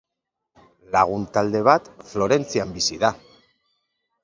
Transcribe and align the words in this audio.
Lagun 0.95 1.27
talde 1.35 1.61
bat 1.69 1.91
Florentzian 2.13 2.73
bizi 2.81 3.01
da. 3.07 3.15